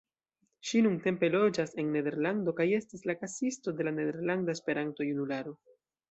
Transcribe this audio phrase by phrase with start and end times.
[0.67, 5.55] Ŝi nuntempe loĝas en Nederlando kaj estas la kasisto de la Nederlanda Esperanto-Junularo.